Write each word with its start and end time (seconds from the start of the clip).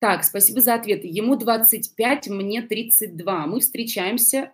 Так, 0.00 0.24
спасибо 0.24 0.60
за 0.60 0.74
ответы. 0.74 1.08
Ему 1.08 1.36
25, 1.36 2.28
мне 2.28 2.62
32. 2.62 3.46
Мы 3.46 3.60
встречаемся 3.60 4.52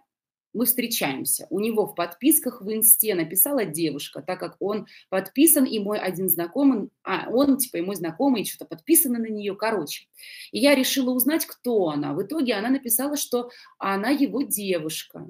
мы 0.54 0.67
встречаемся. 0.67 1.46
У 1.50 1.60
него 1.60 1.86
в 1.86 1.94
подписках 1.94 2.62
в 2.62 2.72
инсте 2.72 3.14
написала 3.14 3.65
девушка, 3.65 4.22
так 4.22 4.38
как 4.38 4.57
он 4.61 4.87
подписан, 5.11 5.65
и 5.65 5.79
мой 5.80 5.99
один 5.99 6.29
знакомый, 6.29 6.91
а 7.03 7.29
он, 7.29 7.59
типа, 7.59 7.79
и 7.79 7.83
мой 7.83 7.96
знакомый, 7.96 8.45
что-то 8.45 8.65
подписано 8.65 9.19
на 9.19 9.27
нее, 9.27 9.57
короче. 9.57 10.07
И 10.53 10.61
я 10.61 10.75
решила 10.75 11.11
узнать, 11.11 11.45
кто 11.45 11.88
она. 11.88 12.15
В 12.15 12.22
итоге 12.22 12.54
она 12.54 12.71
написала, 12.71 13.17
что 13.17 13.51
она 13.79 14.11
его 14.11 14.42
девушка. 14.42 15.29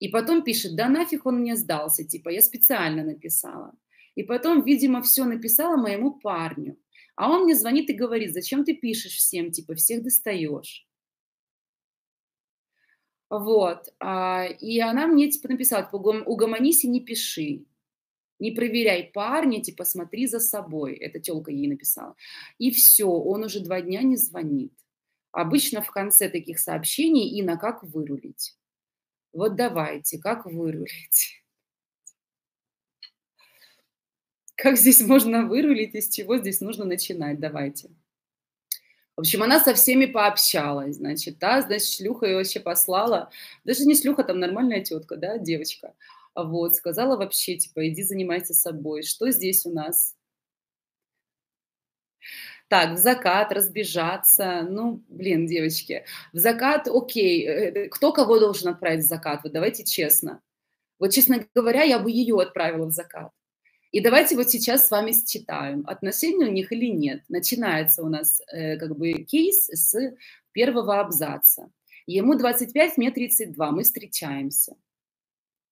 И 0.00 0.08
потом 0.08 0.42
пишет, 0.42 0.74
да 0.74 0.88
нафиг 0.88 1.24
он 1.24 1.38
мне 1.38 1.54
сдался, 1.54 2.04
типа, 2.04 2.28
я 2.30 2.42
специально 2.42 3.04
написала. 3.04 3.72
И 4.16 4.24
потом, 4.24 4.62
видимо, 4.64 5.00
все 5.00 5.24
написала 5.24 5.76
моему 5.76 6.18
парню. 6.18 6.76
А 7.22 7.30
он 7.30 7.44
мне 7.44 7.54
звонит 7.54 7.88
и 7.88 7.92
говорит, 7.92 8.32
зачем 8.32 8.64
ты 8.64 8.74
пишешь 8.74 9.14
всем, 9.14 9.52
типа, 9.52 9.76
всех 9.76 10.02
достаешь. 10.02 10.88
Вот. 13.30 13.94
А, 14.00 14.46
и 14.46 14.80
она 14.80 15.06
мне 15.06 15.30
типа 15.30 15.46
написала, 15.46 15.84
типа, 15.84 15.98
угомонись 15.98 16.82
и 16.82 16.88
не 16.88 16.98
пиши. 16.98 17.64
Не 18.40 18.50
проверяй 18.50 19.12
парня, 19.14 19.62
типа, 19.62 19.84
смотри 19.84 20.26
за 20.26 20.40
собой. 20.40 20.94
Это 20.94 21.20
телка 21.20 21.52
ей 21.52 21.68
написала. 21.68 22.16
И 22.58 22.72
все, 22.72 23.06
он 23.06 23.44
уже 23.44 23.60
два 23.60 23.80
дня 23.82 24.02
не 24.02 24.16
звонит. 24.16 24.72
Обычно 25.30 25.80
в 25.80 25.92
конце 25.92 26.28
таких 26.28 26.58
сообщений 26.58 27.38
и 27.38 27.42
на 27.42 27.56
как 27.56 27.84
вырулить. 27.84 28.58
Вот 29.32 29.54
давайте, 29.54 30.18
как 30.18 30.44
вырулить? 30.44 31.41
Как 34.62 34.76
здесь 34.76 35.00
можно 35.00 35.44
вырулить, 35.44 35.96
из 35.96 36.08
чего 36.08 36.36
здесь 36.36 36.60
нужно 36.60 36.84
начинать? 36.84 37.40
Давайте. 37.40 37.90
В 39.16 39.20
общем, 39.22 39.42
она 39.42 39.58
со 39.58 39.74
всеми 39.74 40.06
пообщалась, 40.06 40.98
значит, 40.98 41.40
да, 41.40 41.62
значит, 41.62 41.88
шлюха 41.88 42.26
ее 42.26 42.36
вообще 42.36 42.60
послала, 42.60 43.30
даже 43.64 43.84
не 43.86 43.96
шлюха, 43.96 44.22
там 44.22 44.38
нормальная 44.38 44.80
тетка, 44.80 45.16
да, 45.16 45.36
девочка, 45.36 45.94
вот, 46.36 46.76
сказала 46.76 47.16
вообще, 47.16 47.56
типа, 47.56 47.88
иди 47.88 48.04
занимайся 48.04 48.54
собой, 48.54 49.02
что 49.02 49.32
здесь 49.32 49.66
у 49.66 49.72
нас? 49.72 50.14
Так, 52.68 52.92
в 52.92 52.98
закат 52.98 53.50
разбежаться, 53.50 54.62
ну, 54.62 55.02
блин, 55.08 55.44
девочки, 55.48 56.04
в 56.32 56.38
закат, 56.38 56.86
окей, 56.86 57.44
э, 57.44 57.88
кто 57.88 58.12
кого 58.12 58.38
должен 58.38 58.68
отправить 58.68 59.04
в 59.04 59.08
закат, 59.08 59.40
вот 59.42 59.52
давайте 59.52 59.82
честно. 59.82 60.40
Вот, 61.00 61.10
честно 61.10 61.44
говоря, 61.52 61.82
я 61.82 61.98
бы 61.98 62.12
ее 62.12 62.40
отправила 62.40 62.86
в 62.86 62.92
закат. 62.92 63.32
И 63.92 64.00
давайте 64.00 64.36
вот 64.36 64.50
сейчас 64.50 64.88
с 64.88 64.90
вами 64.90 65.12
считаем, 65.12 65.84
отношения 65.86 66.46
у 66.46 66.50
них 66.50 66.72
или 66.72 66.86
нет. 66.86 67.22
Начинается 67.28 68.02
у 68.02 68.08
нас 68.08 68.40
э, 68.50 68.78
как 68.78 68.96
бы 68.96 69.12
кейс 69.12 69.68
с 69.68 70.16
первого 70.52 70.98
абзаца. 71.00 71.70
Ему 72.06 72.34
25, 72.34 72.96
мне 72.96 73.10
32, 73.10 73.70
мы 73.70 73.82
встречаемся. 73.84 74.76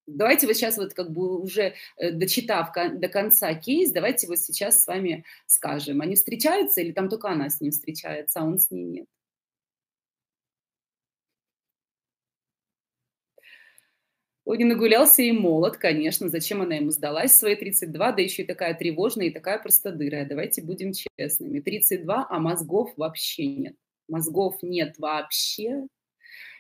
Давайте 0.07 0.47
вот 0.47 0.57
сейчас 0.57 0.77
вот 0.77 0.93
как 0.93 1.11
бы 1.13 1.41
уже 1.41 1.75
э, 1.97 2.11
дочитав 2.13 2.73
до 2.75 3.09
конца 3.09 3.55
кейс, 3.55 3.91
давайте 3.91 4.27
вот 4.27 4.39
сейчас 4.39 4.83
с 4.83 4.87
вами 4.87 5.25
скажем, 5.47 6.03
они 6.03 6.15
встречаются 6.15 6.83
или 6.83 6.93
там 6.93 7.09
только 7.09 7.31
она 7.31 7.49
с 7.49 7.61
ним 7.63 7.71
встречается, 7.71 8.41
а 8.41 8.45
он 8.45 8.59
с 8.59 8.71
ней 8.71 8.85
нет. 8.85 9.07
Не 14.55 14.65
нагулялся 14.65 15.23
и 15.23 15.33
молод, 15.33 15.77
конечно. 15.77 16.29
Зачем 16.29 16.63
она 16.63 16.77
ему 16.77 16.91
сдалась 16.91 17.33
в 17.33 17.37
свои 17.37 17.57
32, 17.57 18.13
да 18.13 18.23
еще 18.23 18.43
и 18.43 18.47
такая 18.47 18.75
тревожная, 18.75 19.27
и 19.27 19.31
такая 19.31 19.59
простодырая. 19.59 20.27
Давайте 20.27 20.63
будем 20.63 20.93
честными. 20.93 21.61
32, 21.61 22.27
а 22.29 22.39
мозгов 22.39 22.93
вообще 22.97 23.47
нет. 23.47 23.77
Мозгов 24.09 24.57
нет 24.63 24.95
вообще. 24.99 25.87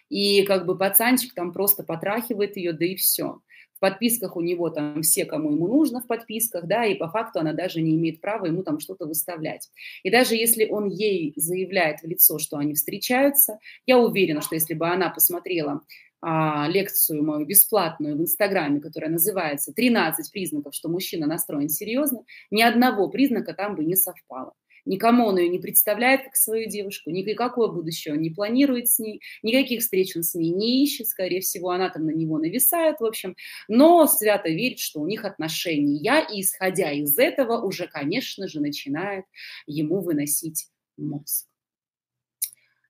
И 0.08 0.42
как 0.42 0.66
бы 0.66 0.76
пацанчик 0.76 1.34
там 1.34 1.52
просто 1.52 1.82
потрахивает 1.82 2.56
ее, 2.56 2.72
да 2.72 2.84
и 2.84 2.96
все. 2.96 3.40
В 3.76 3.80
подписках 3.80 4.36
у 4.36 4.42
него 4.42 4.68
там 4.68 5.00
все, 5.00 5.24
кому 5.24 5.52
ему 5.52 5.66
нужно 5.66 6.02
в 6.02 6.06
подписках, 6.06 6.66
да, 6.66 6.84
и 6.84 6.96
по 6.96 7.08
факту 7.08 7.40
она 7.40 7.54
даже 7.54 7.80
не 7.80 7.94
имеет 7.94 8.20
права 8.20 8.44
ему 8.44 8.62
там 8.62 8.78
что-то 8.78 9.06
выставлять. 9.06 9.70
И 10.02 10.10
даже 10.10 10.36
если 10.36 10.66
он 10.66 10.90
ей 10.90 11.32
заявляет 11.36 12.00
в 12.00 12.06
лицо, 12.06 12.38
что 12.38 12.58
они 12.58 12.74
встречаются, 12.74 13.58
я 13.86 13.98
уверена, 13.98 14.42
что 14.42 14.54
если 14.54 14.74
бы 14.74 14.86
она 14.86 15.08
посмотрела 15.08 15.80
а, 16.22 16.68
лекцию 16.68 17.24
мою 17.24 17.46
бесплатную 17.46 18.16
в 18.16 18.20
Инстаграме, 18.20 18.80
которая 18.80 19.10
называется 19.10 19.72
«13 19.72 20.12
признаков, 20.32 20.74
что 20.74 20.88
мужчина 20.88 21.26
настроен 21.26 21.68
серьезно», 21.68 22.24
ни 22.50 22.62
одного 22.62 23.08
признака 23.08 23.54
там 23.54 23.74
бы 23.74 23.84
не 23.84 23.96
совпало. 23.96 24.52
Никому 24.84 25.26
он 25.26 25.38
ее 25.38 25.48
не 25.48 25.58
представляет 25.58 26.24
как 26.24 26.36
свою 26.36 26.68
девушку, 26.68 27.10
никакое 27.10 27.68
будущее 27.68 28.14
он 28.14 28.20
не 28.20 28.30
планирует 28.30 28.88
с 28.88 28.98
ней, 28.98 29.20
никаких 29.42 29.80
встреч 29.82 30.16
он 30.16 30.22
с 30.22 30.34
ней 30.34 30.50
не 30.50 30.82
ищет, 30.82 31.06
скорее 31.08 31.40
всего, 31.40 31.70
она 31.70 31.90
там 31.90 32.06
на 32.06 32.10
него 32.10 32.38
нависает, 32.38 33.00
в 33.00 33.04
общем, 33.04 33.36
но 33.68 34.06
свято 34.06 34.48
верит, 34.48 34.78
что 34.78 35.00
у 35.00 35.06
них 35.06 35.24
отношения, 35.24 36.26
и, 36.32 36.40
исходя 36.40 36.90
из 36.92 37.18
этого, 37.18 37.60
уже, 37.60 37.86
конечно 37.86 38.48
же, 38.48 38.60
начинает 38.60 39.24
ему 39.66 40.00
выносить 40.00 40.68
мозг. 40.96 41.46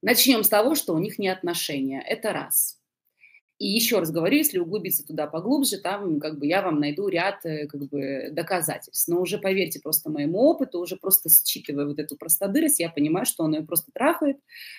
Начнем 0.02 0.44
с 0.44 0.48
того, 0.48 0.74
что 0.74 0.94
у 0.94 0.98
них 0.98 1.18
не 1.18 1.28
отношения. 1.28 2.02
Это 2.06 2.32
раз– 2.32 2.78
и 3.60 3.68
еще 3.68 3.98
раз 3.98 4.10
говорю, 4.10 4.38
если 4.38 4.58
углубиться 4.58 5.06
туда 5.06 5.26
поглубже, 5.26 5.76
там 5.76 6.18
как 6.18 6.38
бы 6.38 6.46
я 6.46 6.62
вам 6.62 6.80
найду 6.80 7.08
ряд 7.08 7.44
э, 7.44 7.66
как 7.66 7.82
бы 7.88 8.30
доказательств. 8.32 9.06
Но 9.06 9.20
уже 9.20 9.36
поверьте 9.36 9.80
просто 9.80 10.08
моему 10.08 10.38
опыту, 10.40 10.80
уже 10.80 10.96
просто 10.96 11.28
считывая 11.28 11.84
вот 11.84 11.98
эту 11.98 12.16
простодырость, 12.16 12.80
я 12.80 12.88
понимаю, 12.88 13.26
что 13.26 13.44
он 13.44 13.54
ее 13.54 13.62
просто 13.62 13.92
трахает, 13.92 14.38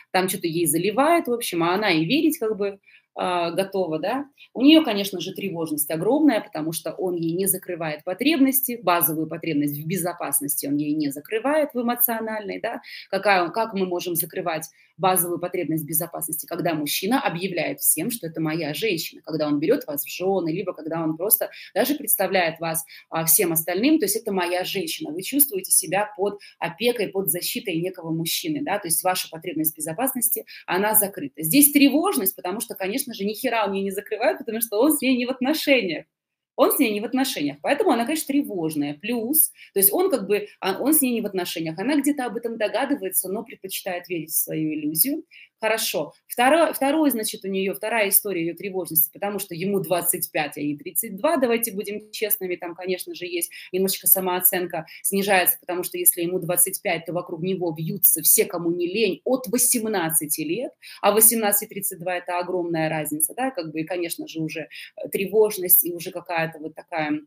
там 0.10 0.28
что-то 0.28 0.48
ей 0.48 0.66
заливает, 0.66 1.28
в 1.28 1.32
общем, 1.34 1.64
а 1.64 1.76
она 1.76 1.92
и 1.92 2.06
верить 2.06 2.40
как 2.40 2.58
бы 2.58 2.80
готова, 3.16 4.00
да. 4.00 4.26
У 4.54 4.62
нее, 4.62 4.84
конечно 4.84 5.20
же, 5.20 5.34
тревожность 5.34 5.90
огромная, 5.92 6.42
потому 6.42 6.72
что 6.72 6.92
он 6.94 7.16
ей 7.16 7.34
не 7.34 7.46
закрывает 7.46 8.04
потребности, 8.04 8.80
базовую 8.82 9.28
потребность 9.28 9.82
в 9.82 9.88
безопасности 9.88 10.66
он 10.68 10.78
ей 10.78 10.94
не 10.94 11.12
закрывает 11.12 11.70
в 11.74 11.82
эмоциональной, 11.82 12.60
да. 12.62 12.82
Какая, 13.10 13.50
как 13.50 13.74
мы 13.74 13.86
можем 13.86 14.16
закрывать 14.16 14.70
базовую 14.98 15.40
потребность 15.40 15.86
безопасности, 15.86 16.46
когда 16.46 16.76
мужчина 16.76 17.20
объявляет 17.22 17.80
всем, 17.80 18.12
что 18.12 18.28
это 18.28 18.40
моя 18.40 18.74
женщина, 18.74 19.22
когда 19.24 19.48
он 19.48 19.60
берет 19.60 19.86
вас 19.88 20.04
в 20.04 20.10
жены, 20.10 20.50
либо 20.50 20.74
когда 20.74 21.04
он 21.04 21.18
просто 21.18 21.50
даже 21.74 21.96
представляет 21.96 22.60
вас 22.60 22.86
а, 23.10 23.26
всем 23.26 23.52
остальным, 23.52 24.00
то 24.00 24.06
есть 24.06 24.16
это 24.16 24.32
моя 24.32 24.64
женщина, 24.64 25.12
вы 25.12 25.24
чувствуете 25.24 25.72
себя 25.72 26.12
под 26.16 26.40
опекой, 26.60 27.08
под 27.08 27.30
защитой 27.30 27.78
некого 27.78 28.12
мужчины, 28.12 28.60
да, 28.62 28.78
то 28.78 28.88
есть 28.88 29.04
ваша 29.04 29.28
потребность 29.30 29.76
безопасности, 29.76 30.46
она 30.68 30.94
закрыта. 30.94 31.42
Здесь 31.42 31.72
тревожность, 31.72 32.36
потому 32.36 32.60
что, 32.60 32.76
конечно 32.76 33.01
же, 33.14 33.26
ни 33.26 33.34
хера 33.34 33.66
он 33.66 33.74
ей 33.74 33.84
не 33.84 33.92
закрывает, 33.92 34.40
потому 34.40 34.62
что 34.62 34.80
он 34.80 34.92
с 34.92 35.02
ней 35.02 35.18
не 35.18 35.26
в 35.26 35.30
отношениях 35.30 36.06
он 36.62 36.72
с 36.72 36.80
ней 36.80 36.92
не 36.92 37.02
в 37.02 37.06
отношениях. 37.06 37.58
Поэтому 37.62 37.92
она, 37.92 38.06
конечно, 38.06 38.28
тревожная. 38.28 38.94
Плюс, 38.94 39.50
то 39.74 39.80
есть 39.80 39.92
он 39.92 40.12
как 40.12 40.28
бы, 40.28 40.48
а, 40.60 40.80
он 40.80 40.94
с 40.94 41.02
ней 41.02 41.12
не 41.12 41.22
в 41.22 41.26
отношениях. 41.26 41.80
Она 41.80 42.00
где-то 42.00 42.26
об 42.26 42.38
этом 42.38 42.58
догадывается, 42.58 43.30
но 43.30 43.44
предпочитает 43.44 44.08
верить 44.10 44.30
в 44.30 44.38
свою 44.38 44.74
иллюзию. 44.74 45.24
Хорошо. 45.62 46.14
Второе, 46.28 46.74
второе, 46.74 47.12
значит, 47.12 47.46
у 47.46 47.48
нее, 47.48 47.76
вторая 47.76 48.10
история 48.10 48.42
ее 48.42 48.56
тревожности, 48.56 49.12
потому 49.14 49.38
что 49.38 49.54
ему 49.54 49.80
25, 49.80 50.58
а 50.58 50.60
ей 50.60 50.76
32, 50.76 51.38
давайте 51.38 51.72
будем 51.72 52.10
честными, 52.12 52.56
там, 52.56 52.74
конечно 52.74 53.14
же, 53.14 53.28
есть 53.28 53.52
немножечко 53.72 54.08
самооценка 54.08 54.88
снижается, 55.04 55.60
потому 55.60 55.84
что 55.84 56.00
если 56.00 56.24
ему 56.24 56.40
25, 56.40 57.06
то 57.06 57.14
вокруг 57.14 57.44
него 57.44 57.72
бьются 57.74 58.24
все, 58.24 58.46
кому 58.46 58.72
не 58.72 58.88
лень, 58.88 59.22
от 59.24 59.46
18 59.46 60.44
лет, 60.44 60.72
а 61.00 61.12
18 61.12 61.70
32 61.70 62.18
это 62.18 62.40
огромная 62.40 62.90
разница, 62.90 63.36
да, 63.36 63.52
как 63.52 63.72
бы, 63.72 63.82
и, 63.82 63.84
конечно 63.84 64.28
же, 64.28 64.40
уже 64.40 64.62
э, 64.98 65.10
тревожность 65.10 65.84
и 65.86 65.94
уже 65.94 66.10
какая-то 66.10 66.58
вот 66.58 66.74
такая 66.74 67.22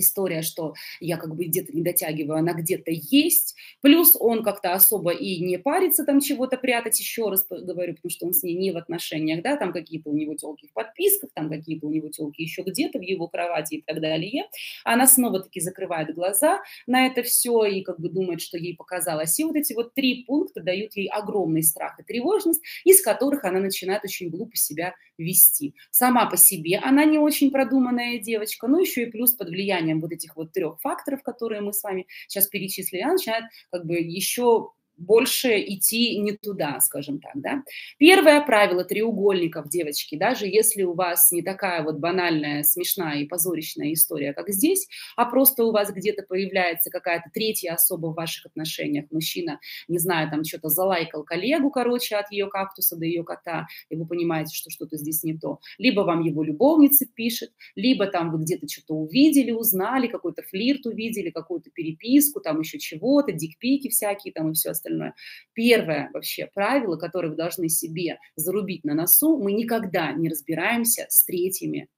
история, 0.00 0.42
что 0.42 0.74
я 1.00 1.16
как 1.16 1.34
бы 1.34 1.44
где-то 1.44 1.72
не 1.72 1.82
дотягиваю, 1.82 2.38
она 2.38 2.52
где-то 2.52 2.90
есть. 2.90 3.56
Плюс 3.80 4.16
он 4.18 4.42
как-то 4.42 4.74
особо 4.74 5.12
и 5.12 5.40
не 5.40 5.58
парится 5.58 6.04
там 6.04 6.20
чего-то 6.20 6.56
прятать, 6.56 6.98
еще 6.98 7.28
раз 7.28 7.46
говорю, 7.48 7.94
потому 7.94 8.10
что 8.10 8.26
он 8.26 8.34
с 8.34 8.42
ней 8.42 8.54
не 8.54 8.72
в 8.72 8.76
отношениях, 8.76 9.42
да, 9.42 9.56
там 9.56 9.72
какие-то 9.72 10.10
у 10.10 10.14
него 10.14 10.34
телки 10.34 10.66
в 10.68 10.72
подписках, 10.72 11.30
там 11.34 11.50
какие-то 11.50 11.86
у 11.86 11.90
него 11.90 12.08
телки 12.08 12.42
еще 12.42 12.62
где-то 12.62 12.98
в 12.98 13.02
его 13.02 13.28
кровати 13.28 13.74
и 13.76 13.82
так 13.82 14.00
далее. 14.00 14.44
Она 14.84 15.06
снова-таки 15.06 15.60
закрывает 15.60 16.14
глаза 16.14 16.60
на 16.86 17.06
это 17.06 17.22
все 17.22 17.64
и 17.64 17.82
как 17.82 18.00
бы 18.00 18.08
думает, 18.08 18.40
что 18.40 18.58
ей 18.58 18.76
показалось. 18.76 19.38
И 19.38 19.44
вот 19.44 19.56
эти 19.56 19.72
вот 19.72 19.94
три 19.94 20.24
пункта 20.24 20.62
дают 20.62 20.96
ей 20.96 21.08
огромный 21.08 21.62
страх 21.62 21.98
и 22.00 22.02
тревожность, 22.02 22.62
из 22.84 23.02
которых 23.02 23.44
она 23.44 23.60
начинает 23.60 24.04
очень 24.04 24.30
глупо 24.30 24.56
себя 24.56 24.94
вести. 25.22 25.74
Сама 25.90 26.26
по 26.26 26.36
себе 26.36 26.78
она 26.78 27.04
не 27.04 27.18
очень 27.18 27.50
продуманная 27.50 28.18
девочка, 28.18 28.66
но 28.66 28.80
еще 28.80 29.04
и 29.04 29.10
плюс 29.10 29.32
под 29.32 29.48
влиянием 29.48 30.00
вот 30.00 30.12
этих 30.12 30.36
вот 30.36 30.52
трех 30.52 30.80
факторов, 30.80 31.22
которые 31.22 31.60
мы 31.60 31.72
с 31.72 31.82
вами 31.82 32.06
сейчас 32.28 32.48
перечислили, 32.48 33.02
она 33.02 33.14
начинает 33.14 33.44
как 33.70 33.86
бы 33.86 33.94
еще 33.94 34.70
больше 34.96 35.58
идти 35.60 36.18
не 36.18 36.32
туда, 36.32 36.80
скажем 36.80 37.18
так, 37.20 37.32
да. 37.34 37.62
Первое 37.98 38.40
правило 38.44 38.84
треугольников, 38.84 39.68
девочки, 39.68 40.16
даже 40.16 40.46
если 40.46 40.82
у 40.82 40.94
вас 40.94 41.32
не 41.32 41.42
такая 41.42 41.82
вот 41.82 41.96
банальная, 41.98 42.62
смешная 42.62 43.20
и 43.20 43.26
позорищная 43.26 43.92
история, 43.92 44.32
как 44.32 44.48
здесь, 44.50 44.86
а 45.16 45.24
просто 45.24 45.64
у 45.64 45.72
вас 45.72 45.92
где-то 45.92 46.22
появляется 46.22 46.90
какая-то 46.90 47.30
третья 47.32 47.72
особа 47.72 48.08
в 48.08 48.14
ваших 48.14 48.46
отношениях, 48.46 49.06
мужчина, 49.10 49.58
не 49.88 49.98
знаю, 49.98 50.30
там 50.30 50.44
что-то 50.44 50.68
залайкал 50.68 51.24
коллегу, 51.24 51.70
короче, 51.70 52.16
от 52.16 52.30
ее 52.30 52.48
кактуса 52.48 52.96
до 52.96 53.04
ее 53.04 53.24
кота, 53.24 53.66
и 53.88 53.96
вы 53.96 54.06
понимаете, 54.06 54.54
что 54.54 54.70
что-то 54.70 54.96
здесь 54.96 55.24
не 55.24 55.36
то. 55.36 55.58
Либо 55.78 56.02
вам 56.02 56.20
его 56.22 56.42
любовница 56.42 57.06
пишет, 57.06 57.50
либо 57.74 58.06
там 58.06 58.30
вы 58.30 58.42
где-то 58.42 58.68
что-то 58.68 58.94
увидели, 58.94 59.50
узнали, 59.50 60.06
какой-то 60.06 60.42
флирт 60.42 60.86
увидели, 60.86 61.30
какую-то 61.30 61.70
переписку, 61.70 62.40
там 62.40 62.60
еще 62.60 62.78
чего-то, 62.78 63.32
дикпики 63.32 63.88
всякие 63.88 64.32
там 64.32 64.50
и 64.50 64.54
все 64.54 64.70
остальное 64.70 64.81
остальное. 64.82 65.14
Первое 65.52 66.10
вообще 66.12 66.46
правило, 66.52 66.96
которое 66.96 67.28
вы 67.28 67.36
должны 67.36 67.68
себе 67.68 68.18
зарубить 68.36 68.84
на 68.84 68.94
носу, 68.94 69.38
мы 69.38 69.52
никогда 69.52 70.12
не 70.12 70.28
разбираемся 70.28 71.06
с 71.08 71.24
третьими 71.24 71.88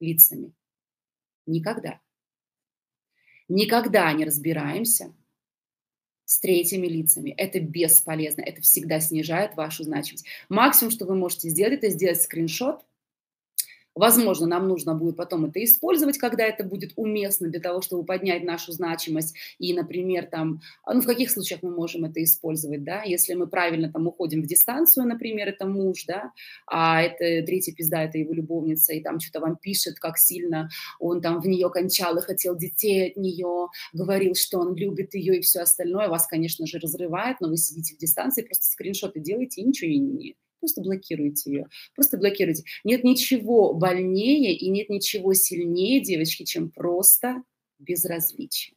лицами. 0.00 0.52
Никогда. 1.46 2.00
Никогда 3.48 4.12
не 4.12 4.24
разбираемся 4.24 5.14
с 6.24 6.40
третьими 6.40 6.86
лицами. 6.86 7.30
Это 7.30 7.58
бесполезно, 7.60 8.42
это 8.42 8.60
всегда 8.60 9.00
снижает 9.00 9.54
вашу 9.56 9.84
значимость. 9.84 10.26
Максимум, 10.50 10.90
что 10.90 11.06
вы 11.06 11.14
можете 11.14 11.48
сделать, 11.48 11.78
это 11.78 11.88
сделать 11.88 12.20
скриншот 12.20 12.84
Возможно, 13.98 14.46
нам 14.46 14.68
нужно 14.68 14.94
будет 14.94 15.16
потом 15.16 15.46
это 15.46 15.62
использовать, 15.64 16.18
когда 16.18 16.44
это 16.44 16.62
будет 16.62 16.92
уместно 16.94 17.48
для 17.48 17.60
того, 17.60 17.82
чтобы 17.82 18.04
поднять 18.04 18.44
нашу 18.44 18.70
значимость. 18.70 19.34
И, 19.58 19.74
например, 19.74 20.26
там, 20.26 20.60
а, 20.84 20.94
ну, 20.94 21.00
в 21.00 21.06
каких 21.06 21.32
случаях 21.32 21.62
мы 21.62 21.70
можем 21.70 22.04
это 22.04 22.22
использовать, 22.22 22.84
да, 22.84 23.02
если 23.02 23.34
мы 23.34 23.48
правильно 23.48 23.92
там 23.92 24.06
уходим 24.06 24.42
в 24.42 24.46
дистанцию, 24.46 25.06
например, 25.06 25.48
это 25.48 25.66
муж, 25.66 26.04
да, 26.06 26.32
а 26.66 27.02
это 27.02 27.44
третья 27.44 27.72
пизда, 27.72 28.04
это 28.04 28.18
его 28.18 28.32
любовница, 28.32 28.92
и 28.92 29.02
там 29.02 29.18
что-то 29.18 29.40
вам 29.40 29.56
пишет, 29.56 29.98
как 29.98 30.16
сильно 30.16 30.68
он 31.00 31.20
там 31.20 31.40
в 31.40 31.48
нее 31.48 31.68
кончал 31.68 32.16
и 32.18 32.22
хотел 32.22 32.56
детей 32.56 33.10
от 33.10 33.16
нее, 33.16 33.68
говорил, 33.92 34.36
что 34.36 34.60
он 34.60 34.76
любит 34.76 35.14
ее 35.14 35.38
и 35.38 35.40
все 35.40 35.60
остальное, 35.60 36.08
вас, 36.08 36.28
конечно 36.28 36.66
же, 36.66 36.78
разрывает, 36.78 37.38
но 37.40 37.48
вы 37.48 37.56
сидите 37.56 37.96
в 37.96 37.98
дистанции, 37.98 38.42
просто 38.42 38.66
скриншоты 38.66 39.18
делаете 39.18 39.60
и 39.60 39.64
ничего 39.64 39.90
не, 39.90 40.36
Просто 40.60 40.82
блокируйте 40.82 41.50
ее. 41.50 41.66
Просто 41.94 42.18
блокируйте. 42.18 42.64
Нет 42.84 43.04
ничего 43.04 43.74
больнее 43.74 44.56
и 44.56 44.68
нет 44.70 44.88
ничего 44.88 45.34
сильнее, 45.34 46.00
девочки, 46.00 46.44
чем 46.44 46.70
просто 46.70 47.42
безразличие. 47.78 48.76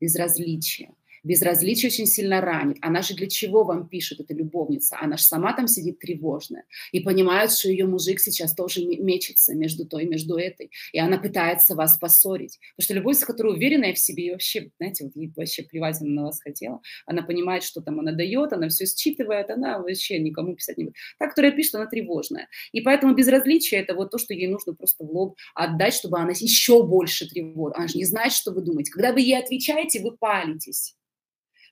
Безразличие. 0.00 0.94
Безразличие 1.28 1.90
очень 1.90 2.06
сильно 2.06 2.40
ранит. 2.40 2.78
Она 2.80 3.02
же 3.02 3.14
для 3.14 3.28
чего 3.28 3.62
вам 3.62 3.86
пишет, 3.86 4.18
эта 4.18 4.32
любовница? 4.32 4.96
Она 4.98 5.18
же 5.18 5.24
сама 5.24 5.52
там 5.52 5.68
сидит 5.68 5.98
тревожная. 5.98 6.64
И 6.90 7.00
понимает, 7.00 7.52
что 7.52 7.68
ее 7.68 7.84
мужик 7.84 8.18
сейчас 8.18 8.54
тоже 8.54 8.82
мечется 8.82 9.54
между 9.54 9.84
той 9.84 10.04
и 10.04 10.08
между 10.08 10.38
этой. 10.38 10.70
И 10.94 10.98
она 10.98 11.18
пытается 11.18 11.74
вас 11.74 11.98
поссорить. 11.98 12.58
Потому 12.76 12.84
что 12.84 12.94
любовница, 12.94 13.26
которая 13.26 13.52
уверенная 13.52 13.92
в 13.92 13.98
себе 13.98 14.28
и 14.28 14.30
вообще, 14.30 14.70
знаете, 14.78 15.04
вот 15.04 15.16
ей 15.16 15.30
вообще 15.36 15.64
плевать 15.64 16.00
она 16.00 16.10
на 16.10 16.22
вас 16.24 16.40
хотела. 16.40 16.80
Она 17.04 17.22
понимает, 17.22 17.62
что 17.62 17.82
там 17.82 18.00
она 18.00 18.12
дает, 18.12 18.54
она 18.54 18.70
все 18.70 18.86
считывает, 18.86 19.50
она 19.50 19.80
вообще 19.80 20.18
никому 20.18 20.54
писать 20.54 20.78
не 20.78 20.84
будет. 20.84 20.96
Та, 21.18 21.28
которая 21.28 21.52
пишет, 21.52 21.74
она 21.74 21.84
тревожная. 21.84 22.48
И 22.72 22.80
поэтому 22.80 23.14
безразличие– 23.14 23.80
это 23.82 23.94
вот 23.94 24.10
то, 24.10 24.16
что 24.16 24.32
ей 24.32 24.46
нужно 24.46 24.72
просто 24.72 25.04
в 25.04 25.10
лоб 25.10 25.36
отдать, 25.54 25.92
чтобы 25.92 26.18
она 26.18 26.30
еще 26.30 26.82
больше 26.82 27.28
тревожит. 27.28 27.76
Она 27.76 27.86
же 27.86 27.98
не 27.98 28.06
знает, 28.06 28.32
что 28.32 28.50
вы 28.52 28.62
думаете. 28.62 28.92
Когда 28.92 29.12
вы 29.12 29.20
ей 29.20 29.38
отвечаете, 29.38 30.00
вы 30.00 30.16
палитесь. 30.16 30.94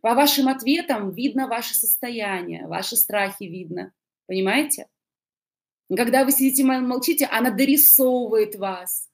По 0.07 0.15
вашим 0.15 0.47
ответам 0.47 1.11
видно 1.11 1.49
ваше 1.49 1.75
состояние, 1.75 2.69
ваши 2.69 2.95
страхи 2.95 3.43
видно. 3.43 3.93
Понимаете? 4.27 4.87
Когда 5.89 6.25
вы 6.25 6.31
сидите 6.31 6.63
молчите, 6.63 7.27
она 7.27 7.51
дорисовывает 7.51 8.55
вас. 8.55 9.11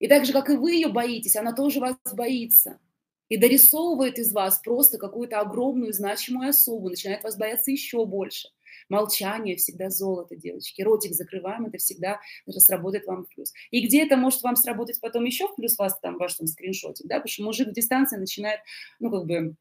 И 0.00 0.08
так 0.08 0.24
же, 0.24 0.32
как 0.32 0.50
и 0.50 0.56
вы 0.56 0.72
ее 0.72 0.88
боитесь, 0.88 1.36
она 1.36 1.52
тоже 1.52 1.78
вас 1.78 1.94
боится. 2.12 2.80
И 3.28 3.36
дорисовывает 3.36 4.18
из 4.18 4.32
вас 4.32 4.58
просто 4.58 4.98
какую-то 4.98 5.38
огромную 5.38 5.92
значимую 5.92 6.48
особу, 6.48 6.88
начинает 6.88 7.22
вас 7.22 7.38
бояться 7.38 7.70
еще 7.70 8.04
больше. 8.04 8.48
Молчание 8.88 9.54
всегда 9.54 9.90
золото, 9.90 10.34
девочки. 10.34 10.82
Ротик 10.82 11.12
закрываем, 11.12 11.66
это 11.66 11.78
всегда 11.78 12.20
сработает 12.48 13.06
вам 13.06 13.26
в 13.26 13.28
плюс. 13.28 13.52
И 13.70 13.86
где 13.86 14.04
это 14.04 14.16
может 14.16 14.42
вам 14.42 14.56
сработать 14.56 15.00
потом 15.00 15.24
еще 15.24 15.46
в 15.46 15.54
плюс 15.54 15.78
вас 15.78 15.96
там, 16.00 16.18
ваш 16.18 16.34
там 16.34 16.48
скриншотик, 16.48 17.06
да, 17.06 17.18
потому 17.18 17.28
что 17.28 17.44
мужик 17.44 17.68
в 17.68 17.72
дистанции 17.72 18.16
начинает, 18.16 18.58
ну, 18.98 19.08
как 19.08 19.24
бы, 19.26 19.54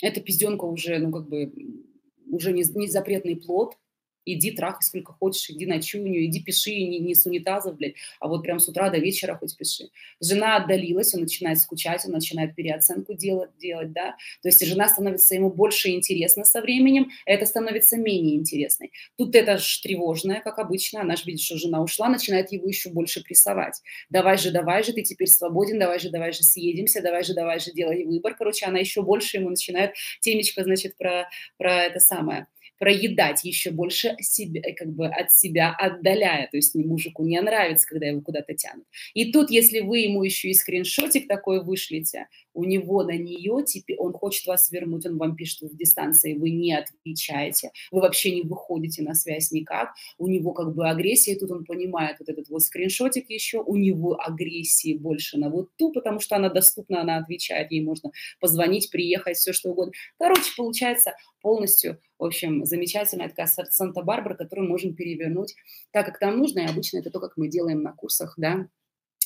эта 0.00 0.20
пизденка 0.20 0.64
уже, 0.64 0.98
ну, 0.98 1.12
как 1.12 1.28
бы, 1.28 1.52
уже 2.30 2.52
не, 2.52 2.64
не 2.74 2.88
запретный 2.88 3.36
плод, 3.36 3.76
иди 4.34 4.52
трахай 4.52 4.82
сколько 4.82 5.12
хочешь, 5.12 5.50
иди 5.50 5.66
у 5.66 5.98
нее, 5.98 6.26
иди 6.26 6.42
пиши, 6.42 6.70
не, 6.70 6.98
не 6.98 7.14
с 7.14 7.26
унитазов, 7.26 7.76
блядь, 7.76 7.94
а 8.18 8.28
вот 8.28 8.42
прям 8.42 8.58
с 8.58 8.68
утра 8.68 8.90
до 8.90 8.98
вечера 8.98 9.36
хоть 9.36 9.56
пиши. 9.56 9.90
Жена 10.20 10.56
отдалилась, 10.56 11.14
он 11.14 11.22
начинает 11.22 11.58
скучать, 11.58 12.04
он 12.04 12.12
начинает 12.12 12.54
переоценку 12.54 13.14
делать, 13.14 13.50
делать, 13.58 13.92
да, 13.92 14.16
то 14.42 14.48
есть 14.48 14.64
жена 14.64 14.88
становится 14.88 15.34
ему 15.34 15.50
больше 15.50 15.90
интересна 15.90 16.44
со 16.44 16.60
временем, 16.60 17.10
это 17.26 17.46
становится 17.46 17.96
менее 17.96 18.36
интересной. 18.36 18.92
Тут 19.16 19.34
это 19.34 19.58
ж 19.58 19.80
тревожное, 19.82 20.40
как 20.40 20.58
обычно, 20.58 21.00
она 21.00 21.16
же 21.16 21.24
видит, 21.24 21.40
что 21.40 21.56
жена 21.56 21.82
ушла, 21.82 22.08
начинает 22.08 22.52
его 22.52 22.68
еще 22.68 22.90
больше 22.90 23.22
прессовать. 23.22 23.80
Давай 24.08 24.38
же, 24.38 24.50
давай 24.50 24.82
же, 24.82 24.92
ты 24.92 25.02
теперь 25.02 25.28
свободен, 25.28 25.78
давай 25.78 25.98
же, 25.98 26.10
давай 26.10 26.32
же 26.32 26.42
съедемся, 26.42 27.02
давай 27.02 27.24
же, 27.24 27.34
давай 27.34 27.60
же, 27.60 27.72
делай 27.72 28.04
выбор. 28.04 28.34
Короче, 28.34 28.66
она 28.66 28.78
еще 28.78 29.02
больше 29.02 29.38
ему 29.38 29.50
начинает 29.50 29.94
темечко, 30.20 30.64
значит, 30.64 30.96
про, 30.96 31.28
про 31.58 31.84
это 31.84 32.00
самое– 32.00 32.46
проедать 32.80 33.44
еще 33.44 33.70
больше 33.70 34.16
себя, 34.20 34.62
э, 34.64 34.72
как 34.72 34.88
бы 34.88 35.06
от 35.06 35.32
себя 35.32 35.76
отдаляя. 35.78 36.48
То 36.50 36.56
есть 36.56 36.74
мужику 36.74 37.24
не 37.24 37.40
нравится, 37.40 37.86
когда 37.86 38.06
его 38.06 38.22
куда-то 38.22 38.54
тянут. 38.54 38.86
И 39.12 39.30
тут, 39.30 39.50
если 39.50 39.80
вы 39.80 39.98
ему 39.98 40.24
еще 40.24 40.48
и 40.48 40.54
скриншотик 40.54 41.28
такой 41.28 41.62
вышлите, 41.62 42.26
у 42.54 42.64
него 42.64 43.02
на 43.02 43.16
нее, 43.16 43.64
теперь 43.64 43.96
он 43.98 44.12
хочет 44.12 44.46
вас 44.46 44.70
вернуть, 44.70 45.06
он 45.06 45.18
вам 45.18 45.36
пишет 45.36 45.70
в 45.70 45.76
дистанции, 45.76 46.34
вы 46.34 46.50
не 46.50 46.74
отвечаете, 46.74 47.70
вы 47.90 48.00
вообще 48.00 48.34
не 48.34 48.42
выходите 48.42 49.02
на 49.02 49.14
связь 49.14 49.50
никак, 49.52 49.90
у 50.18 50.26
него 50.26 50.52
как 50.52 50.74
бы 50.74 50.88
агрессия, 50.88 51.32
и 51.32 51.38
тут 51.38 51.50
он 51.50 51.64
понимает 51.64 52.16
вот 52.18 52.28
этот 52.28 52.48
вот 52.48 52.62
скриншотик 52.62 53.30
еще, 53.30 53.60
у 53.60 53.76
него 53.76 54.20
агрессии 54.20 54.96
больше 54.96 55.38
на 55.38 55.50
вот 55.50 55.70
ту, 55.76 55.92
потому 55.92 56.20
что 56.20 56.36
она 56.36 56.48
доступна, 56.48 57.00
она 57.00 57.18
отвечает, 57.18 57.70
ей 57.72 57.82
можно 57.82 58.10
позвонить, 58.40 58.90
приехать, 58.90 59.36
все 59.36 59.52
что 59.52 59.70
угодно. 59.70 59.92
Короче, 60.18 60.52
получается 60.56 61.14
полностью, 61.40 62.00
в 62.18 62.24
общем, 62.24 62.64
замечательная 62.64 63.28
такая 63.28 63.46
Санта-Барбара, 63.46 64.34
которую 64.34 64.68
можем 64.68 64.94
перевернуть 64.94 65.54
так, 65.90 66.06
как 66.06 66.20
нам 66.20 66.38
нужно, 66.38 66.60
и 66.60 66.66
обычно 66.66 66.98
это 66.98 67.10
то, 67.10 67.20
как 67.20 67.36
мы 67.36 67.48
делаем 67.48 67.82
на 67.82 67.92
курсах, 67.92 68.34
да, 68.36 68.68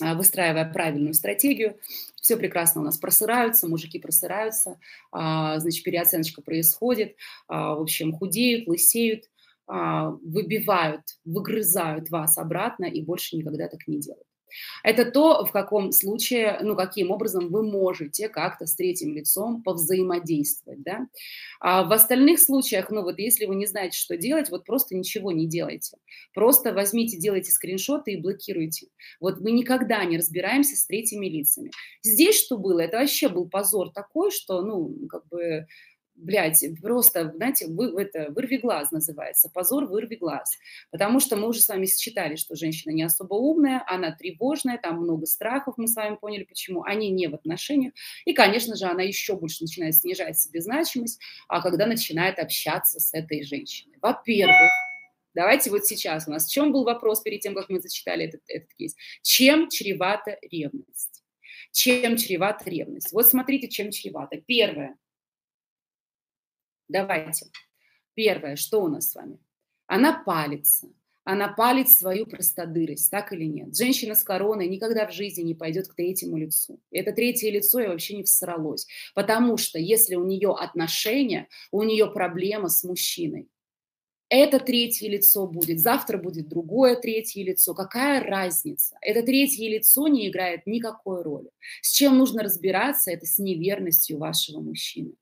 выстраивая 0.00 0.70
правильную 0.72 1.14
стратегию. 1.14 1.78
Все 2.20 2.36
прекрасно 2.36 2.80
у 2.80 2.84
нас 2.84 2.98
просыраются, 2.98 3.68
мужики 3.68 3.98
просыраются, 3.98 4.78
а, 5.12 5.58
значит, 5.60 5.84
переоценочка 5.84 6.42
происходит, 6.42 7.16
а, 7.48 7.74
в 7.74 7.82
общем, 7.82 8.12
худеют, 8.12 8.66
лысеют, 8.68 9.24
выбивают, 9.66 11.00
выгрызают 11.24 12.10
вас 12.10 12.36
обратно 12.36 12.84
и 12.84 13.00
больше 13.00 13.34
никогда 13.36 13.66
так 13.66 13.88
не 13.88 13.98
делают. 13.98 14.33
Это 14.82 15.10
то, 15.10 15.44
в 15.44 15.52
каком 15.52 15.92
случае, 15.92 16.58
ну, 16.62 16.76
каким 16.76 17.10
образом 17.10 17.48
вы 17.48 17.62
можете 17.62 18.28
как-то 18.28 18.66
с 18.66 18.74
третьим 18.74 19.14
лицом 19.14 19.62
повзаимодействовать, 19.62 20.82
да. 20.82 21.06
А 21.60 21.84
в 21.84 21.92
остальных 21.92 22.40
случаях, 22.40 22.90
ну, 22.90 23.02
вот 23.02 23.18
если 23.18 23.46
вы 23.46 23.54
не 23.54 23.66
знаете, 23.66 23.98
что 23.98 24.16
делать, 24.16 24.50
вот 24.50 24.64
просто 24.64 24.94
ничего 24.94 25.32
не 25.32 25.46
делайте. 25.46 25.96
Просто 26.34 26.72
возьмите, 26.72 27.16
делайте 27.16 27.52
скриншоты 27.52 28.12
и 28.12 28.20
блокируйте. 28.20 28.88
Вот 29.20 29.40
мы 29.40 29.52
никогда 29.52 30.04
не 30.04 30.18
разбираемся 30.18 30.76
с 30.76 30.86
третьими 30.86 31.26
лицами. 31.26 31.70
Здесь 32.02 32.38
что 32.38 32.58
было? 32.58 32.80
Это 32.80 32.98
вообще 32.98 33.28
был 33.28 33.48
позор 33.48 33.90
такой, 33.90 34.30
что, 34.30 34.62
ну, 34.62 35.06
как 35.08 35.26
бы 35.28 35.66
блядь, 36.16 36.64
просто, 36.80 37.32
знаете, 37.36 37.66
вы, 37.66 38.00
это, 38.00 38.30
вырви 38.30 38.56
глаз 38.56 38.90
называется, 38.90 39.50
позор 39.52 39.86
вырви 39.86 40.16
глаз. 40.16 40.56
Потому 40.90 41.20
что 41.20 41.36
мы 41.36 41.48
уже 41.48 41.60
с 41.60 41.68
вами 41.68 41.86
считали, 41.86 42.36
что 42.36 42.56
женщина 42.56 42.92
не 42.92 43.02
особо 43.02 43.34
умная, 43.34 43.82
она 43.86 44.12
тревожная, 44.12 44.78
там 44.78 45.02
много 45.02 45.26
страхов, 45.26 45.74
мы 45.76 45.88
с 45.88 45.94
вами 45.94 46.16
поняли, 46.16 46.44
почему. 46.44 46.82
Они 46.82 47.10
не 47.10 47.26
в 47.28 47.34
отношениях. 47.34 47.92
И, 48.24 48.32
конечно 48.32 48.76
же, 48.76 48.86
она 48.86 49.02
еще 49.02 49.36
больше 49.36 49.62
начинает 49.62 49.94
снижать 49.96 50.38
себе 50.38 50.60
значимость, 50.60 51.20
а 51.48 51.60
когда 51.60 51.86
начинает 51.86 52.38
общаться 52.38 53.00
с 53.00 53.12
этой 53.14 53.42
женщиной. 53.42 53.96
Во-первых, 54.00 54.70
Давайте 55.34 55.68
вот 55.70 55.84
сейчас 55.84 56.28
у 56.28 56.30
нас 56.30 56.46
в 56.46 56.52
чем 56.52 56.70
был 56.70 56.84
вопрос 56.84 57.20
перед 57.20 57.40
тем, 57.40 57.56
как 57.56 57.68
мы 57.68 57.80
зачитали 57.80 58.26
этот, 58.26 58.42
этот 58.46 58.72
кейс? 58.74 58.94
Чем 59.20 59.68
чревата 59.68 60.38
ревность? 60.42 61.24
Чем 61.72 62.16
чревата 62.16 62.70
ревность? 62.70 63.12
Вот 63.12 63.26
смотрите, 63.26 63.68
чем 63.68 63.90
чревата. 63.90 64.40
Первое. 64.46 64.96
Давайте. 66.88 67.46
Первое, 68.14 68.56
что 68.56 68.82
у 68.82 68.88
нас 68.88 69.10
с 69.10 69.14
вами? 69.14 69.38
Она 69.86 70.22
палится, 70.24 70.88
она 71.24 71.48
палит 71.48 71.88
свою 71.88 72.26
простодырость, 72.26 73.10
так 73.10 73.32
или 73.32 73.44
нет? 73.44 73.74
Женщина 73.74 74.14
с 74.14 74.22
короной 74.22 74.68
никогда 74.68 75.06
в 75.06 75.12
жизни 75.12 75.42
не 75.42 75.54
пойдет 75.54 75.88
к 75.88 75.94
третьему 75.94 76.36
лицу. 76.36 76.80
Это 76.90 77.12
третье 77.12 77.50
лицо 77.50 77.80
и 77.80 77.86
вообще 77.86 78.16
не 78.16 78.24
всралось. 78.24 78.86
Потому 79.14 79.56
что 79.56 79.78
если 79.78 80.16
у 80.16 80.24
нее 80.24 80.54
отношения, 80.54 81.48
у 81.70 81.82
нее 81.82 82.10
проблема 82.10 82.68
с 82.68 82.84
мужчиной. 82.84 83.48
Это 84.28 84.58
третье 84.58 85.08
лицо 85.08 85.46
будет, 85.46 85.80
завтра 85.80 86.18
будет 86.18 86.48
другое 86.48 86.96
третье 86.96 87.42
лицо. 87.42 87.74
Какая 87.74 88.22
разница? 88.22 88.96
Это 89.00 89.22
третье 89.22 89.68
лицо 89.68 90.08
не 90.08 90.28
играет 90.28 90.66
никакой 90.66 91.22
роли. 91.22 91.50
С 91.82 91.92
чем 91.92 92.18
нужно 92.18 92.42
разбираться, 92.42 93.10
это 93.10 93.26
с 93.26 93.38
неверностью 93.38 94.18
вашего 94.18 94.60
мужчины 94.60 95.12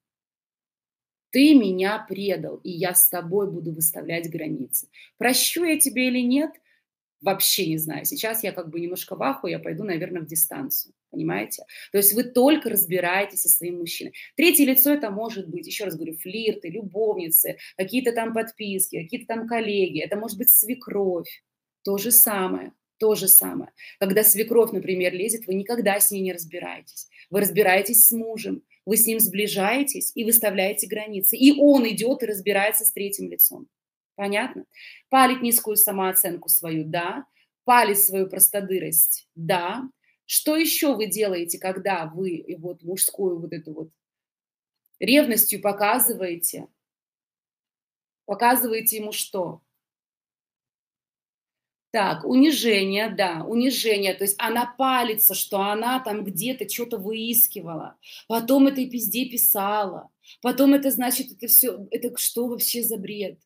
ты 1.33 1.55
меня 1.55 2.05
предал, 2.07 2.57
и 2.59 2.71
я 2.71 2.95
с 2.95 3.09
тобой 3.09 3.51
буду 3.51 3.73
выставлять 3.73 4.31
границы. 4.31 4.89
Прощу 5.17 5.65
я 5.65 5.79
тебе 5.79 6.09
или 6.09 6.21
нет, 6.21 6.51
вообще 7.23 7.67
не 7.67 7.79
знаю. 7.79 8.05
Сейчас 8.05 8.45
я 8.45 8.53
как 8.53 8.69
бы 8.69 8.79
немножко 8.81 9.17
в 9.17 9.23
аху, 9.23 9.47
я 9.47 9.59
пойду, 9.59 9.83
наверное, 9.83 10.23
в 10.23 10.27
дистанцию. 10.27 10.95
Понимаете? 11.11 11.65
То 11.91 11.99
есть 11.99 12.15
вы 12.15 12.25
только 12.25 12.71
разбираетесь 12.71 13.43
со 13.43 13.49
своим 13.49 13.79
мужчиной. 13.79 14.13
Третье 14.37 14.65
лицо 14.65 14.93
это 14.93 15.11
может 15.11 15.49
быть, 15.49 15.67
еще 15.67 15.85
раз 15.85 15.97
говорю, 15.97 16.17
флирты, 16.17 16.69
любовницы, 16.69 17.59
какие-то 17.77 18.13
там 18.13 18.33
подписки, 18.33 19.03
какие-то 19.03 19.27
там 19.27 19.47
коллеги, 19.47 20.01
это 20.01 20.17
может 20.17 20.39
быть 20.39 20.51
свекровь. 20.51 21.43
То 21.83 21.99
же 21.99 22.11
самое, 22.11 22.73
то 22.99 23.15
же 23.15 23.29
самое. 23.29 23.73
Когда 23.99 24.23
свекровь, 24.23 24.73
например, 24.73 25.13
лезет, 25.13 25.47
вы 25.47 25.55
никогда 25.55 25.99
с 25.99 26.11
ней 26.11 26.21
не 26.21 26.33
разбираетесь. 26.33 27.09
Вы 27.29 27.41
разбираетесь 27.41 28.07
с 28.07 28.11
мужем, 28.13 28.63
вы 28.85 28.97
с 28.97 29.07
ним 29.07 29.21
сближаетесь 29.21 30.13
и 30.15 30.25
выставляете 30.25 30.87
границы. 30.87 31.37
И 31.37 31.61
он 31.61 31.89
идет 31.89 32.23
и 32.23 32.27
разбирается 32.27 32.85
с 32.85 32.93
третьим 32.93 33.31
лицом. 33.31 33.69
Понятно? 34.15 34.65
Палит 35.09 35.43
низкую 35.43 35.77
самооценку 35.77 36.49
свою, 36.49 36.85
да. 36.85 37.27
Палит 37.65 37.99
свою 37.99 38.29
простодырость, 38.29 39.29
да. 39.35 39.89
Что 40.27 40.57
еще 40.57 40.95
вы 40.95 41.07
делаете, 41.07 41.59
когда 41.59 42.07
вы 42.07 42.45
вот 42.59 42.83
мужскую 42.83 43.39
вот 43.39 43.53
эту 43.53 43.73
вот 43.73 43.91
ревностью 44.99 45.61
показываете? 45.61 46.69
Показываете 48.25 48.97
ему 48.97 49.13
что? 49.13 49.63
Так, 51.93 52.25
унижение, 52.25 53.11
да, 53.11 53.45
унижение. 53.47 54.15
То 54.15 54.25
есть 54.25 54.37
она 54.39 54.65
палится, 54.79 55.35
что 55.35 55.61
она 55.61 56.01
там 56.01 56.25
где-то 56.25 56.67
что-то 56.67 56.97
выискивала. 56.97 57.97
Потом 58.29 58.67
этой 58.67 58.89
пизде 58.89 59.27
писала. 59.27 60.09
Потом 60.41 60.73
это 60.73 60.91
значит, 60.91 61.33
это 61.33 61.49
все, 61.49 61.87
это 61.91 62.17
что 62.17 62.49
вообще 62.49 62.83
за 62.83 62.97
бред? 62.97 63.39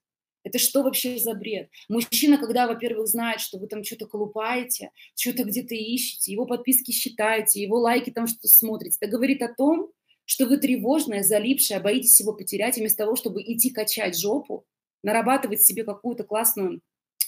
Это 0.44 0.60
что 0.60 0.84
вообще 0.84 1.18
за 1.18 1.34
бред? 1.34 1.70
Мужчина, 1.88 2.38
когда, 2.38 2.68
во-первых, 2.68 3.08
знает, 3.08 3.40
что 3.40 3.58
вы 3.58 3.66
там 3.66 3.82
что-то 3.82 4.06
колупаете, 4.06 4.92
что-то 5.16 5.42
где-то 5.42 5.74
ищете, 5.74 6.30
его 6.30 6.46
подписки 6.46 6.92
считаете, 6.92 7.60
его 7.60 7.80
лайки 7.80 8.10
там 8.10 8.28
что-то 8.28 8.46
смотрите, 8.46 8.96
это 9.00 9.10
говорит 9.10 9.42
о 9.42 9.52
том, 9.52 9.90
что 10.24 10.46
вы 10.46 10.58
тревожная, 10.58 11.24
залипшая, 11.24 11.80
боитесь 11.80 12.20
его 12.20 12.32
потерять, 12.32 12.76
вместо 12.76 12.98
того, 12.98 13.16
чтобы 13.16 13.42
идти 13.42 13.70
качать 13.70 14.16
жопу, 14.16 14.64
нарабатывать 15.02 15.62
себе 15.62 15.82
какую-то 15.82 16.22
классную 16.22 16.80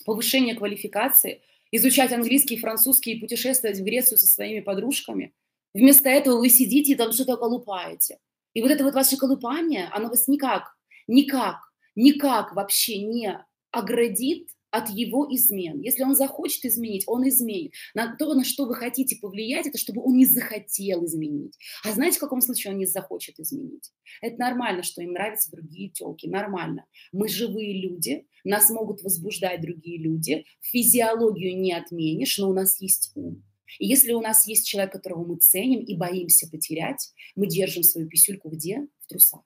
повышение 0.04 0.54
квалификации, 0.54 1.42
изучать 1.70 2.12
английский, 2.12 2.58
французский 2.58 3.12
и 3.12 3.20
путешествовать 3.20 3.78
в 3.78 3.84
Грецию 3.84 4.18
со 4.18 4.26
своими 4.26 4.60
подружками. 4.60 5.32
Вместо 5.74 6.08
этого 6.08 6.38
вы 6.38 6.48
сидите 6.48 6.92
и 6.92 6.96
там 6.96 7.12
что-то 7.12 7.36
колупаете. 7.36 8.18
И 8.54 8.62
вот 8.62 8.70
это 8.70 8.84
вот 8.84 8.94
ваше 8.94 9.16
колупание, 9.16 9.88
оно 9.92 10.08
вас 10.08 10.28
никак, 10.28 10.74
никак, 11.06 11.56
никак 11.94 12.54
вообще 12.54 12.98
не 12.98 13.38
оградит 13.70 14.48
от 14.70 14.90
его 14.90 15.26
измен. 15.30 15.80
Если 15.80 16.02
он 16.02 16.14
захочет 16.14 16.64
изменить, 16.64 17.04
он 17.06 17.28
изменит. 17.28 17.72
На 17.94 18.16
то, 18.16 18.34
на 18.34 18.44
что 18.44 18.66
вы 18.66 18.74
хотите 18.74 19.16
повлиять, 19.16 19.66
это 19.66 19.78
чтобы 19.78 20.02
он 20.02 20.16
не 20.16 20.26
захотел 20.26 21.04
изменить. 21.04 21.56
А 21.84 21.92
знаете, 21.92 22.18
в 22.18 22.20
каком 22.20 22.40
случае 22.40 22.72
он 22.72 22.78
не 22.78 22.86
захочет 22.86 23.38
изменить? 23.40 23.90
Это 24.20 24.38
нормально, 24.38 24.82
что 24.82 25.02
им 25.02 25.12
нравятся 25.12 25.50
другие 25.50 25.90
телки. 25.90 26.26
Нормально. 26.26 26.84
Мы 27.12 27.28
живые 27.28 27.80
люди, 27.80 28.26
нас 28.44 28.70
могут 28.70 29.02
возбуждать 29.02 29.60
другие 29.60 29.98
люди. 29.98 30.44
Физиологию 30.60 31.58
не 31.58 31.72
отменишь, 31.72 32.38
но 32.38 32.50
у 32.50 32.52
нас 32.52 32.80
есть 32.80 33.12
ум. 33.14 33.42
И 33.78 33.86
если 33.86 34.12
у 34.12 34.20
нас 34.20 34.46
есть 34.46 34.66
человек, 34.66 34.92
которого 34.92 35.26
мы 35.26 35.36
ценим 35.36 35.80
и 35.80 35.96
боимся 35.96 36.48
потерять, 36.48 37.12
мы 37.36 37.46
держим 37.46 37.82
свою 37.82 38.08
писюльку 38.08 38.48
где? 38.48 38.88
В 39.00 39.06
трусах. 39.06 39.42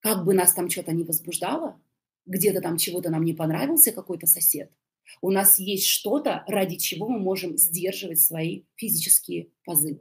Как 0.00 0.24
бы 0.24 0.34
нас 0.34 0.52
там 0.52 0.68
что-то 0.68 0.92
не 0.92 1.04
возбуждало, 1.04 1.80
где-то 2.26 2.60
там 2.60 2.76
чего-то 2.76 3.10
нам 3.10 3.24
не 3.24 3.34
понравился 3.34 3.92
какой-то 3.92 4.26
сосед, 4.26 4.70
у 5.20 5.30
нас 5.30 5.58
есть 5.58 5.86
что-то, 5.86 6.44
ради 6.46 6.76
чего 6.76 7.08
мы 7.08 7.18
можем 7.18 7.56
сдерживать 7.56 8.20
свои 8.20 8.62
физические 8.76 9.48
позывы. 9.64 10.00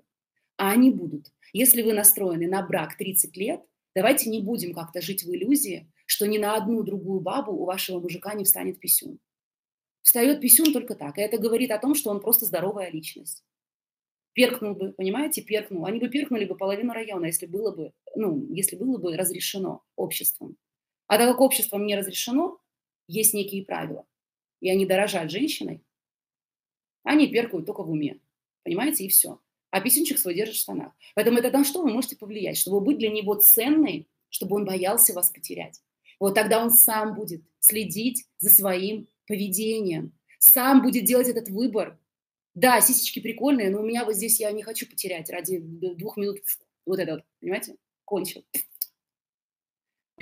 А 0.58 0.72
они 0.72 0.92
будут. 0.92 1.32
Если 1.52 1.82
вы 1.82 1.94
настроены 1.94 2.48
на 2.48 2.66
брак 2.66 2.98
30 2.98 3.36
лет, 3.38 3.62
давайте 3.96 4.30
не 4.30 4.42
будем 4.42 4.74
как-то 4.74 5.02
жить 5.02 5.24
в 5.24 5.34
иллюзии, 5.34 5.92
что 6.06 6.28
ни 6.28 6.38
на 6.38 6.56
одну 6.56 6.84
другую 6.84 7.20
бабу 7.20 7.52
у 7.52 7.66
вашего 7.66 8.00
мужика 8.00 8.34
не 8.34 8.44
встанет 8.44 8.80
писюн. 8.80 9.20
Встает 10.02 10.42
писюн 10.42 10.74
только 10.74 10.96
так. 10.96 11.18
И 11.18 11.22
это 11.22 11.38
говорит 11.38 11.72
о 11.72 11.80
том, 11.80 11.96
что 11.96 12.10
он 12.10 12.20
просто 12.20 12.46
здоровая 12.46 12.92
личность. 12.92 13.44
Перкнул 14.34 14.74
бы, 14.74 14.92
понимаете, 14.92 15.42
перкнул. 15.42 15.86
Они 15.86 16.00
бы 16.00 16.10
перкнули 16.10 16.46
бы 16.46 16.58
половину 16.58 16.92
района, 16.92 17.26
если 17.26 17.46
было 17.46 17.74
бы, 17.74 17.94
ну, 18.16 18.46
если 18.52 18.76
было 18.76 18.98
бы 18.98 19.16
разрешено 19.16 19.84
обществом. 19.96 20.58
А 21.14 21.18
так 21.20 21.30
как 21.30 21.42
обществом 21.42 21.86
не 21.86 21.96
разрешено, 21.96 22.60
есть 23.08 23.36
некие 23.36 23.64
правила, 23.64 24.08
и 24.62 24.70
они 24.72 24.88
дорожат 24.88 25.30
женщиной, 25.30 25.84
они 27.04 27.28
перкают 27.28 27.68
только 27.68 27.84
в 27.84 27.92
уме. 27.92 28.20
Понимаете, 28.64 29.06
и 29.06 29.10
все. 29.10 29.40
А 29.70 29.80
писюнчик 29.80 30.18
свой 30.18 30.34
держит 30.34 30.56
в 30.56 30.60
штанах. 30.62 30.92
Поэтому 31.14 31.38
это 31.38 31.56
на 31.56 31.66
что 31.66 31.84
вы 31.84 31.92
можете 31.92 32.16
повлиять? 32.16 32.58
Чтобы 32.58 32.82
быть 32.82 32.98
для 32.98 33.12
него 33.12 33.36
ценной, 33.36 34.08
чтобы 34.30 34.56
он 34.56 34.66
боялся 34.66 35.14
вас 35.14 35.30
потерять. 35.30 35.84
Вот 36.20 36.34
тогда 36.34 36.64
он 36.64 36.72
сам 36.72 37.14
будет 37.14 37.44
следить 37.60 38.26
за 38.40 38.50
своим 38.50 39.08
поведением, 39.28 40.18
сам 40.40 40.82
будет 40.82 41.06
делать 41.06 41.28
этот 41.28 41.48
выбор. 41.48 42.00
Да, 42.56 42.82
сисечки 42.82 43.20
прикольные, 43.20 43.70
но 43.70 43.82
у 43.82 43.86
меня 43.86 44.04
вот 44.04 44.16
здесь 44.16 44.40
я 44.40 44.52
не 44.52 44.64
хочу 44.64 44.90
потерять 44.90 45.30
ради 45.30 45.60
двух 45.60 46.18
минут 46.18 46.40
вот 46.88 46.98
это 46.98 47.24
понимаете, 47.40 47.76
кончил. 48.04 48.44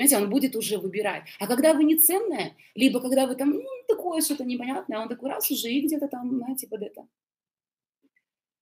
Понимаете, 0.02 0.26
он 0.26 0.32
будет 0.32 0.56
уже 0.56 0.80
выбирать. 0.80 1.26
А 1.38 1.46
когда 1.46 1.76
вы 1.76 1.84
не 1.84 1.96
ценная, 1.96 2.56
либо 2.74 3.00
когда 3.00 3.28
вы 3.28 3.36
там, 3.36 3.52
ну, 3.52 3.70
такое 3.88 4.22
что-то 4.22 4.44
непонятное, 4.44 4.98
он 4.98 5.08
такой 5.08 5.30
раз 5.30 5.52
уже 5.52 5.70
и 5.70 5.86
где-то 5.86 6.08
там, 6.08 6.38
знаете, 6.38 6.68
под 6.68 6.82
это. 6.82 7.08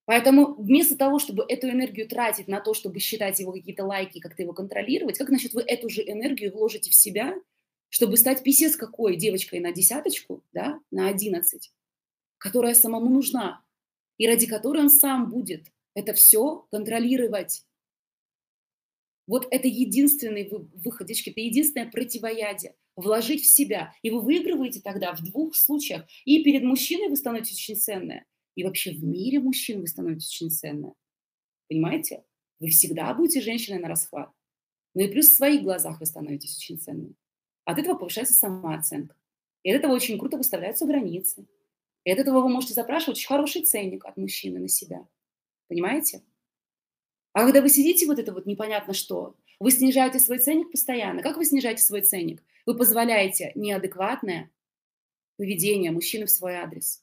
Поэтому 0.03 0.55
вместо 0.55 0.97
того, 0.97 1.17
чтобы 1.17 1.45
эту 1.47 1.69
энергию 1.69 2.09
тратить 2.09 2.49
на 2.49 2.59
то, 2.59 2.73
чтобы 2.73 2.99
считать 2.99 3.39
его 3.39 3.53
какие-то 3.53 3.85
лайки, 3.85 4.19
как-то 4.19 4.41
его 4.41 4.51
контролировать, 4.51 5.17
как, 5.17 5.29
значит, 5.29 5.53
вы 5.53 5.61
эту 5.61 5.87
же 5.87 6.01
энергию 6.01 6.51
вложите 6.51 6.91
в 6.91 6.95
себя, 6.95 7.33
чтобы 7.87 8.17
стать 8.17 8.43
писец 8.43 8.75
какой 8.75 9.15
девочкой 9.15 9.61
на 9.61 9.71
десяточку, 9.71 10.43
да, 10.51 10.81
на 10.91 11.07
одиннадцать, 11.07 11.71
которая 12.37 12.73
самому 12.73 13.09
нужна, 13.09 13.63
и 14.17 14.27
ради 14.27 14.45
которой 14.45 14.81
он 14.81 14.89
сам 14.89 15.29
будет 15.29 15.67
это 15.95 16.11
все 16.11 16.67
контролировать. 16.69 17.63
Вот 19.29 19.47
это 19.51 19.67
единственный 19.67 20.49
выход, 20.49 21.05
девочки, 21.05 21.29
это 21.29 21.39
единственное 21.39 21.91
противоядие. 21.91 22.75
Вложить 22.95 23.43
в 23.43 23.45
себя. 23.45 23.93
И 24.01 24.09
вы 24.09 24.21
выигрываете 24.21 24.81
тогда 24.81 25.13
в 25.13 25.23
двух 25.23 25.55
случаях. 25.55 26.07
И 26.25 26.43
перед 26.43 26.63
мужчиной 26.63 27.09
вы 27.09 27.15
становитесь 27.15 27.53
очень 27.53 27.75
ценная, 27.75 28.25
и 28.55 28.63
вообще 28.63 28.91
в 28.91 29.03
мире 29.03 29.39
мужчин 29.39 29.81
вы 29.81 29.87
становитесь 29.87 30.29
очень 30.29 30.49
ценная. 30.49 30.95
Понимаете? 31.67 32.23
Вы 32.59 32.69
всегда 32.69 33.13
будете 33.13 33.41
женщиной 33.41 33.77
на 33.77 33.87
расхват. 33.87 34.31
Ну 34.95 35.03
и 35.03 35.07
плюс 35.07 35.27
в 35.27 35.35
своих 35.35 35.61
глазах 35.61 35.99
вы 35.99 36.07
становитесь 36.07 36.57
очень 36.57 36.79
ценной. 36.79 37.15
От 37.65 37.77
этого 37.77 37.99
повышается 37.99 38.33
самооценка. 38.33 39.15
И 39.61 39.69
от 39.71 39.77
этого 39.77 39.93
очень 39.93 40.17
круто 40.17 40.37
выставляются 40.37 40.87
границы. 40.87 41.47
И 42.03 42.11
от 42.11 42.17
этого 42.17 42.41
вы 42.41 42.49
можете 42.49 42.73
запрашивать 42.73 43.19
очень 43.19 43.27
хороший 43.27 43.61
ценник 43.61 44.05
от 44.05 44.17
мужчины 44.17 44.59
на 44.59 44.67
себя. 44.67 45.07
Понимаете? 45.67 46.23
А 47.39 47.45
когда 47.45 47.61
вы 47.61 47.69
сидите 47.69 48.05
вот 48.05 48.19
это 48.19 48.33
вот 48.33 48.45
непонятно 48.45 48.93
что, 48.93 49.37
вы 49.61 49.71
снижаете 49.71 50.19
свой 50.19 50.39
ценник 50.39 50.71
постоянно. 50.71 51.21
Как 51.21 51.37
вы 51.37 51.45
снижаете 51.45 51.81
свой 51.81 52.01
ценник? 52.01 52.43
Вы 52.65 52.75
позволяете 52.75 53.53
неадекватное 53.55 54.51
поведение 55.37 55.91
мужчины 55.91 56.25
в 56.25 56.31
свой 56.31 56.55
адрес. 56.55 56.97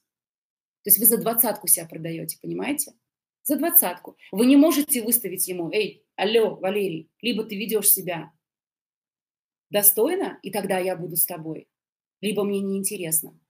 То 0.82 0.90
есть 0.90 0.98
вы 0.98 1.06
за 1.06 1.16
двадцатку 1.16 1.68
себя 1.68 1.86
продаете, 1.86 2.38
понимаете? 2.42 2.92
За 3.44 3.56
двадцатку. 3.56 4.18
Вы 4.30 4.44
не 4.44 4.56
можете 4.56 5.02
выставить 5.02 5.48
ему, 5.48 5.72
эй, 5.72 6.04
алло, 6.16 6.56
Валерий, 6.56 7.10
либо 7.22 7.42
ты 7.42 7.56
ведешь 7.56 7.90
себя 7.90 8.30
достойно, 9.70 10.38
и 10.42 10.50
тогда 10.50 10.78
я 10.78 10.96
буду 10.96 11.16
с 11.16 11.24
тобой, 11.24 11.66
либо 12.20 12.44
мне 12.44 12.60
неинтересно. 12.60 13.40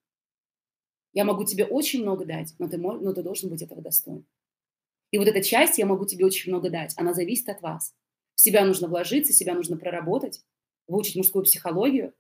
Я 1.12 1.24
могу 1.24 1.42
тебе 1.44 1.64
очень 1.64 2.02
много 2.02 2.24
дать, 2.24 2.54
но 2.60 2.68
ты, 2.68 2.78
но 2.78 3.12
ты 3.12 3.24
должен 3.24 3.50
быть 3.50 3.62
этого 3.62 3.82
достоин. 3.82 4.24
И 5.10 5.18
вот 5.18 5.28
эта 5.28 5.42
часть 5.42 5.78
я 5.78 5.86
могу 5.86 6.06
тебе 6.06 6.26
очень 6.26 6.50
много 6.50 6.70
дать, 6.70 6.94
она 6.96 7.14
зависит 7.14 7.48
от 7.48 7.62
вас. 7.62 7.94
В 8.34 8.40
себя 8.40 8.64
нужно 8.64 8.88
вложиться, 8.88 9.32
себя 9.32 9.54
нужно 9.54 9.76
проработать, 9.76 10.42
выучить 10.86 11.16
мужскую 11.16 11.44
психологию, 11.44 12.14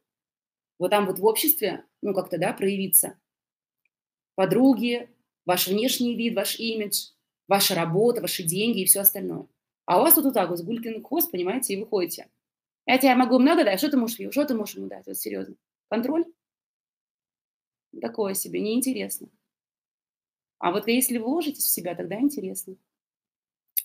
Вот 0.78 0.90
там 0.90 1.06
вот 1.06 1.18
в 1.18 1.24
обществе, 1.24 1.84
ну, 2.02 2.14
как-то, 2.14 2.38
да, 2.38 2.52
проявиться. 2.52 3.18
Подруги, 4.34 5.08
ваш 5.46 5.68
внешний 5.68 6.14
вид, 6.14 6.34
ваш 6.34 6.58
имидж, 6.58 7.12
ваша 7.48 7.74
работа, 7.74 8.20
ваши 8.20 8.42
деньги 8.42 8.80
и 8.80 8.84
все 8.84 9.00
остальное. 9.00 9.46
А 9.86 9.98
у 9.98 10.02
вас 10.02 10.14
тут 10.14 10.24
вот 10.24 10.34
так 10.34 10.50
вот, 10.50 10.58
с 10.58 10.62
гулькин 10.62 11.02
хвост, 11.02 11.30
понимаете, 11.30 11.74
и 11.74 11.82
выходите. 11.82 12.28
Я 12.86 12.98
тебе 12.98 13.14
могу 13.14 13.38
много 13.38 13.64
дать, 13.64 13.78
что 13.78 13.90
ты 13.90 13.96
можешь, 13.96 14.18
что 14.32 14.44
ты 14.44 14.54
можешь 14.54 14.76
ему 14.76 14.88
дать, 14.88 15.06
вот 15.06 15.16
серьезно. 15.16 15.56
Контроль? 15.88 16.24
Такое 18.00 18.34
себе, 18.34 18.60
неинтересно. 18.60 19.28
А 20.66 20.72
вот 20.72 20.88
если 20.88 21.18
вложитесь 21.18 21.62
в 21.62 21.68
себя, 21.70 21.94
тогда 21.94 22.18
интересно. 22.18 22.74